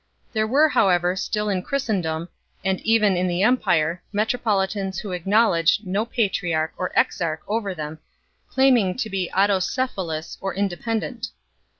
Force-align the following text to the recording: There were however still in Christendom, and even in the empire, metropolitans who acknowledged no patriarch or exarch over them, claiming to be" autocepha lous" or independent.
There 0.33 0.47
were 0.47 0.67
however 0.67 1.15
still 1.15 1.47
in 1.47 1.61
Christendom, 1.61 2.29
and 2.65 2.79
even 2.81 3.15
in 3.15 3.27
the 3.27 3.43
empire, 3.43 4.01
metropolitans 4.11 4.97
who 4.97 5.11
acknowledged 5.11 5.85
no 5.85 6.05
patriarch 6.05 6.73
or 6.75 6.91
exarch 6.97 7.41
over 7.47 7.75
them, 7.75 7.99
claiming 8.49 8.97
to 8.97 9.11
be" 9.11 9.29
autocepha 9.37 10.03
lous" 10.03 10.39
or 10.41 10.55
independent. 10.55 11.27